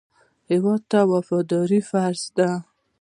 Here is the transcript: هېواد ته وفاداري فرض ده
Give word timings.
هېواد 0.51 0.81
ته 0.91 0.99
وفاداري 1.11 1.81
فرض 1.89 2.23
ده 2.37 2.49